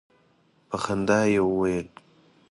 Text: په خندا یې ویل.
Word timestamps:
په 0.69 0.75
خندا 0.83 1.19
یې 1.33 1.41
ویل. 1.45 1.87